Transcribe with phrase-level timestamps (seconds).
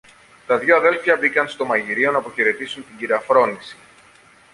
[0.47, 3.77] Τα δυο αδέλφια μπήκαν στο μαγειριό ν' αποχαιρετήσουν την κυρα-Φρόνηση